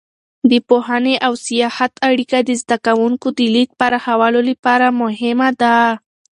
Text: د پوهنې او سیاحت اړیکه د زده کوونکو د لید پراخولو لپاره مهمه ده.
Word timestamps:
د 0.51 0.53
پوهنې 0.67 1.15
او 1.25 1.33
سیاحت 1.47 1.93
اړیکه 2.09 2.37
د 2.43 2.49
زده 2.61 2.77
کوونکو 2.85 3.27
د 3.37 3.39
لید 3.53 3.69
پراخولو 3.79 4.39
لپاره 4.49 4.87
مهمه 5.01 5.49
ده. 5.61 5.75